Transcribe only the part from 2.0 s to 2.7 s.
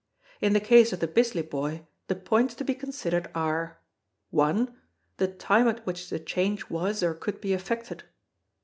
the points to